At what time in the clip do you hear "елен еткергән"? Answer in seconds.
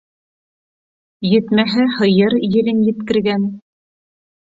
2.55-3.45